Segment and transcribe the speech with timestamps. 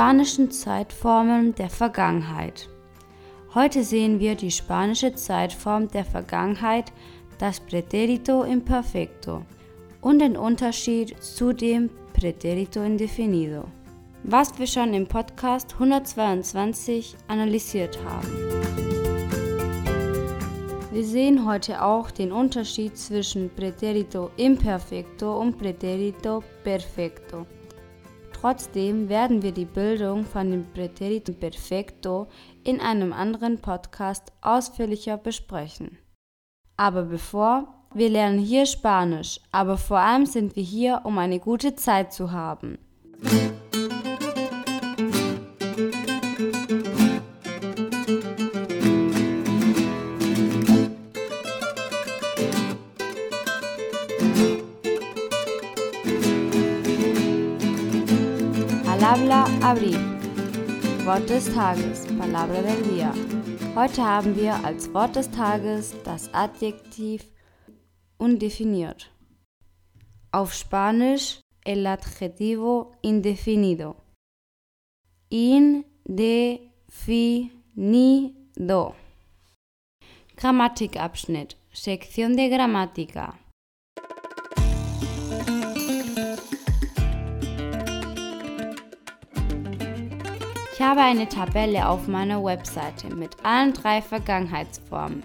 [0.00, 2.70] spanischen Zeitformen der Vergangenheit.
[3.54, 6.90] Heute sehen wir die spanische Zeitform der Vergangenheit,
[7.36, 9.42] das Präterito Imperfecto
[10.00, 13.64] und den Unterschied zu dem Präterito Indefinido,
[14.22, 18.28] was wir schon im Podcast 122 analysiert haben.
[20.92, 27.44] Wir sehen heute auch den Unterschied zwischen Präterito Imperfecto und Präterito Perfecto.
[28.40, 32.28] Trotzdem werden wir die Bildung von dem Präteritum Perfecto
[32.64, 35.98] in einem anderen Podcast ausführlicher besprechen.
[36.78, 41.74] Aber bevor, wir lernen hier Spanisch, aber vor allem sind wir hier, um eine gute
[41.74, 42.78] Zeit zu haben.
[59.10, 59.98] Palabra abrir.
[61.04, 63.12] Wort des Tages, Palabra del Día.
[63.74, 67.24] Heute haben wir als Wort des Tages das Adjektiv
[68.18, 69.10] undefiniert.
[70.30, 73.96] Auf Spanisch el adjetivo indefinido.
[75.28, 76.54] Indefinido.
[80.36, 81.56] Grammatikabschnitt.
[81.72, 83.39] Sektion de Gramática.
[90.80, 95.22] Ich habe eine Tabelle auf meiner Webseite mit allen drei Vergangenheitsformen.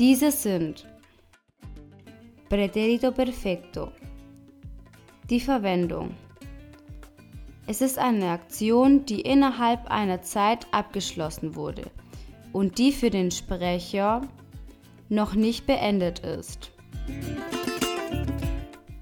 [0.00, 0.84] Diese sind
[2.48, 3.92] Präterito Perfecto.
[5.30, 6.16] Die Verwendung.
[7.68, 11.88] Es ist eine Aktion, die innerhalb einer Zeit abgeschlossen wurde
[12.52, 14.22] und die für den Sprecher
[15.08, 16.72] noch nicht beendet ist.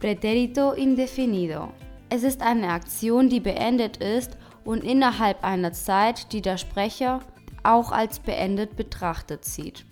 [0.01, 1.73] Präterito indefinido.
[2.11, 7.21] Es ist eine Aktion, die beendet ist und innerhalb einer Zeit, die der Sprecher
[7.63, 9.85] auch als beendet betrachtet sieht.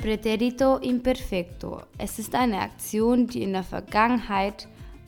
[0.00, 1.82] Preterito imperfecto.
[1.96, 4.66] Es ist eine Aktion, die in der Vergangenheit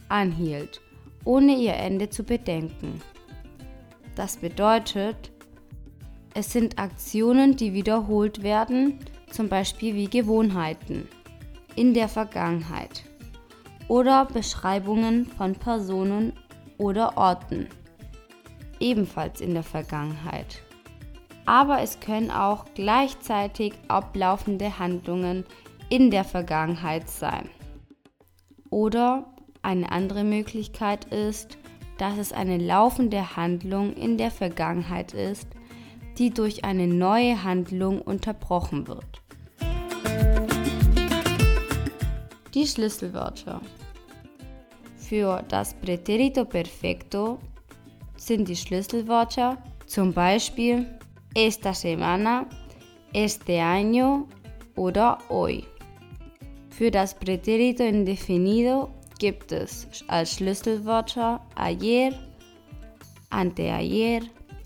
[0.09, 0.81] anhielt,
[1.25, 3.03] ohne ihr Ende zu bedenken.
[4.15, 5.33] Das bedeutet,
[6.35, 11.09] es sind Aktionen, die wiederholt werden, zum Beispiel wie Gewohnheiten,
[11.75, 13.03] in der Vergangenheit
[13.89, 16.33] oder Beschreibungen von Personen
[16.79, 17.69] oder Orten,
[18.81, 20.63] ebenfalls in der Vergangenheit.
[21.47, 25.45] Aber es können auch gleichzeitig ablaufende Handlungen
[25.91, 27.51] in der Vergangenheit sein.
[28.71, 29.27] Oder
[29.63, 31.59] eine andere Möglichkeit ist,
[31.99, 35.49] dass es eine laufende Handlung in der Vergangenheit ist,
[36.19, 39.23] die durch eine neue Handlung unterbrochen wird.
[42.55, 43.61] Die Schlüsselwörter.
[45.09, 47.39] Für das Präterito Perfecto
[48.17, 50.87] sind die Schlüsselwörter zum Beispiel
[51.35, 52.47] esta semana,
[53.13, 54.27] este año
[54.77, 55.65] oder hoy.
[56.71, 58.89] Für das Präterito Indefinido
[59.19, 62.13] gibt es als Schlüsselwörter ayer,
[63.29, 64.23] anteayer,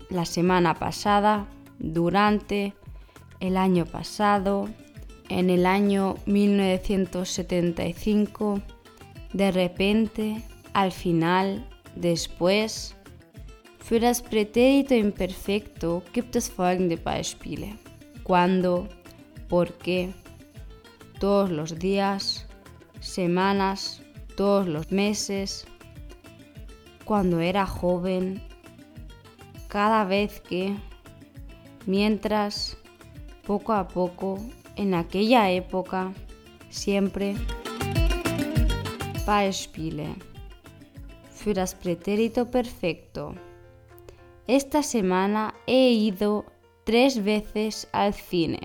[0.09, 1.45] la semana pasada,
[1.79, 2.71] durante,
[3.41, 4.69] el año pasado,
[5.27, 8.61] en el año 1975,
[9.33, 10.41] de repente,
[10.73, 12.95] al final, después.
[13.79, 17.75] Für das Präterito Imperfecto gibt es folgende Beispiele.
[18.23, 18.87] Cuando,
[19.47, 20.13] por qué,
[21.19, 22.45] todos los días,
[22.99, 24.01] semanas,
[24.35, 25.65] todos los meses,
[27.03, 28.41] cuando era joven,
[29.67, 30.75] cada vez que,
[31.87, 32.77] mientras,
[33.45, 34.39] poco a poco,
[34.75, 36.13] en aquella época,
[36.69, 37.35] siempre.
[39.29, 40.15] Beispiele.
[41.29, 43.35] Für das Präterito Perfecto.
[44.47, 46.45] Esta semana he ido
[46.83, 48.59] tres veces al cine.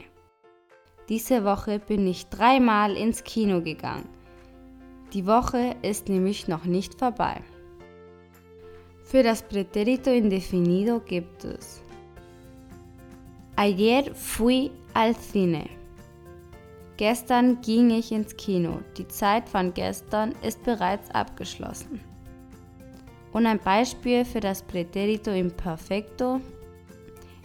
[1.07, 4.09] Diese Woche bin ich dreimal ins Kino gegangen.
[5.13, 7.43] Die Woche ist nämlich noch nicht vorbei.
[9.03, 11.83] Für das Präterito indefinido gibt es
[13.57, 15.84] Ayer fui al cine.
[16.97, 18.81] Gestern ging ich ins Kino.
[18.97, 22.01] Die Zeit von gestern ist bereits abgeschlossen.
[23.33, 26.41] Und ein Beispiel für das Präterito Imperfecto.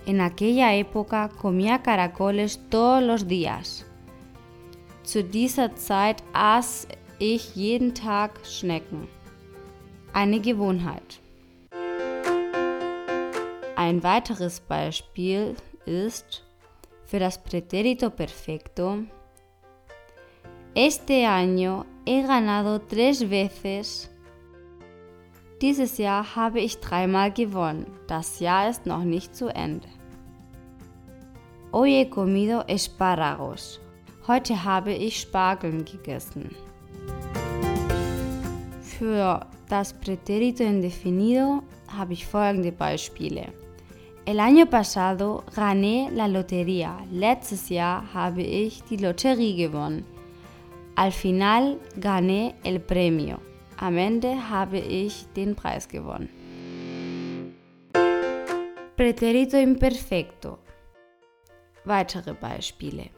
[0.06, 3.86] En aquella época comía caracoles todos los días.
[5.04, 6.88] Zu dieser Zeit aß
[7.18, 9.08] ich jeden Tag Schnecken.
[10.14, 11.20] Eine Gewohnheit.
[13.76, 15.56] Ein weiteres Beispiel
[15.86, 16.46] ist
[17.06, 19.06] für das Präterito Perfecto
[20.76, 24.10] Este año he ganado tres veces
[25.62, 27.86] Dieses Jahr habe ich dreimal gewonnen.
[28.08, 29.90] Das Jahr ist noch nicht zu Ende.
[31.74, 33.80] Hoy he comido espárragos.
[34.26, 36.56] Heute habe ich Spargeln gegessen.
[38.82, 43.52] Für das Präterito indefinido habe ich folgende Beispiele.
[44.26, 47.00] El año pasado gané la lotería.
[47.12, 50.06] Letztes Jahr habe ich die Lotterie gewonnen.
[51.00, 53.40] Al final gané el premio.
[53.78, 56.28] Am Ende habe ich den Preis gewonnen.
[58.98, 60.60] Präterito imperfecto.
[61.86, 63.12] Weitere Beispiele.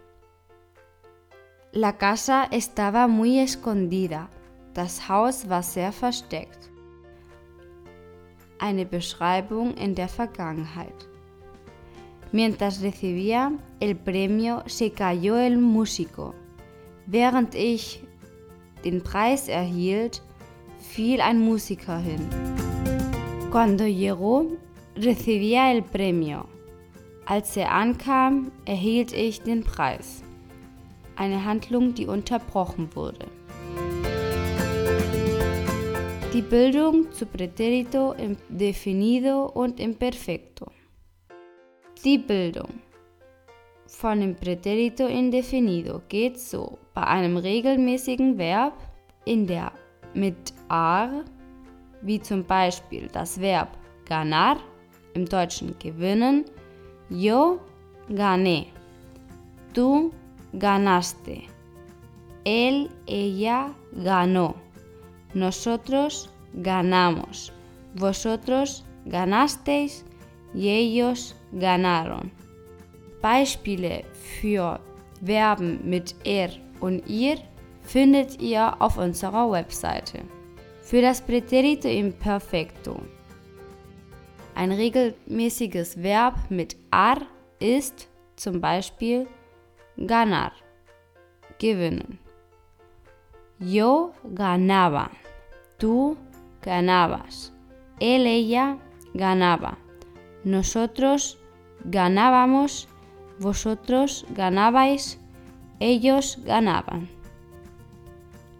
[1.71, 4.29] La casa estaba muy escondida.
[4.75, 6.69] Das Haus war sehr versteckt.
[8.59, 11.09] Eine Beschreibung in der Vergangenheit.
[12.31, 16.35] Mientras recibía el premio se cayó el músico.
[17.05, 18.03] Während ich
[18.83, 20.21] den Preis erhielt,
[20.79, 22.27] fiel ein Musiker hin.
[23.51, 24.45] Cuando llegó,
[24.95, 26.45] recibía el premio.
[27.25, 30.23] Als er ankam, erhielt ich den Preis.
[31.15, 33.27] Eine Handlung, die unterbrochen wurde.
[36.33, 40.71] Die Bildung zu Präterito im Definido und Imperfecto.
[42.05, 42.69] Die Bildung
[43.91, 46.79] von dem Präterito indefinido geht so.
[46.93, 48.73] Bei einem regelmäßigen Verb
[49.25, 49.71] in der
[50.13, 51.23] mit ar,
[52.01, 53.69] wie zum Beispiel das Verb
[54.05, 54.57] ganar,
[55.13, 56.45] im Deutschen gewinnen,
[57.09, 57.59] Yo
[58.09, 58.67] gané.
[59.73, 60.11] Tú
[60.53, 61.43] ganaste.
[62.45, 64.55] Él, ella ganó.
[65.33, 67.51] Nosotros ganamos.
[67.95, 70.05] Vosotros ganasteis
[70.53, 72.31] y ellos ganaron.
[73.21, 74.03] Beispiele
[74.39, 74.79] für
[75.23, 77.37] Verben mit er und ihr
[77.83, 80.19] findet ihr auf unserer Webseite.
[80.81, 82.99] Für das Präterito Imperfecto
[84.55, 87.21] ein regelmäßiges Verb mit ar
[87.59, 89.27] ist zum Beispiel
[89.97, 90.51] ganar,
[91.57, 92.19] gewinnen.
[93.59, 95.09] Yo ganaba,
[95.77, 96.17] tú
[96.61, 97.53] ganabas,
[97.99, 98.77] él, ella
[99.13, 99.77] ganaba,
[100.43, 101.37] nosotros
[101.85, 102.87] ganábamos,
[103.41, 105.17] vosotros ganabais,
[105.79, 107.07] ellos ganaban.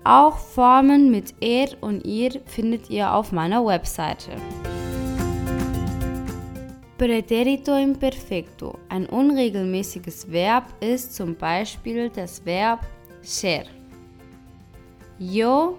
[0.04, 4.32] Auch Formen mit er und ihr findet ihr auf meiner Webseite.
[6.98, 8.80] Präterito imperfecto.
[8.90, 12.80] Ein unregelmäßiges Verb ist zum Beispiel das Verb
[13.22, 13.66] ser.
[15.20, 15.78] Yo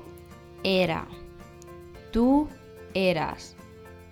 [0.63, 1.07] era.
[2.13, 2.47] Tú
[2.95, 3.57] eras.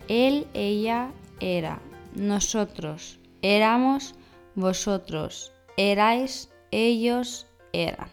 [0.08, 1.10] Él, ella
[1.40, 1.80] era.
[2.14, 4.14] Nosotros éramos.
[4.54, 6.48] Vosotros erais.
[6.72, 8.08] Ellos eran.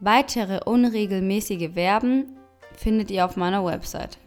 [0.00, 2.36] Weitere unregelmäßige Verben
[2.76, 4.18] findet ihr auf meiner Website.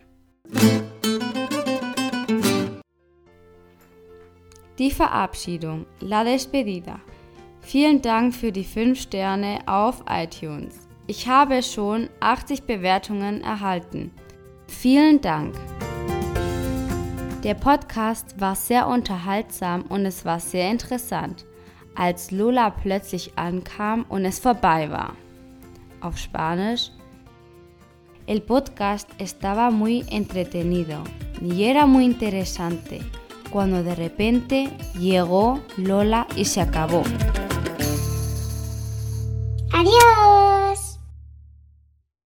[4.80, 7.00] Die Verabschiedung, La Despedida.
[7.62, 10.88] Vielen Dank für die 5 Sterne auf iTunes.
[11.06, 14.12] Ich habe schon 80 Bewertungen erhalten.
[14.68, 15.56] Vielen Dank.
[17.48, 21.46] Der Podcast war sehr unterhaltsam und es war sehr interessant,
[21.96, 25.14] als Lola plötzlich ankam und es vorbei war.
[26.02, 26.92] Auf Spanisch.
[28.26, 31.02] El podcast estaba muy entretenido
[31.42, 33.00] y era muy interesante.
[33.50, 37.04] cuando de repente llegó Lola y se acabó.